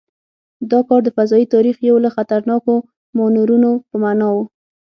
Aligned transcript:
دا 0.71 0.79
کار 0.87 0.99
د 1.03 1.09
فضايي 1.17 1.45
تاریخ 1.55 1.75
یو 1.89 1.97
له 2.05 2.09
خطرناکو 2.15 2.73
مانورونو 3.17 3.71
په 3.89 3.95
معنا 4.03 4.27
و. 4.31 4.37